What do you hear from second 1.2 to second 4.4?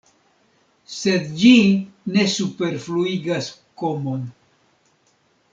ĝi ne superfluigas komon.